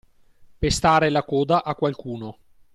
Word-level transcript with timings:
Pestare 0.61 1.11
la 1.11 1.23
coda 1.23 1.63
a 1.63 1.75
qualcuno. 1.75 2.37